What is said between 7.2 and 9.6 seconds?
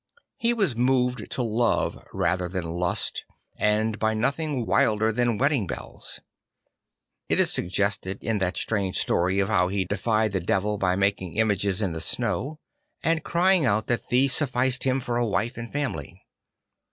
It is suggested in that strange story of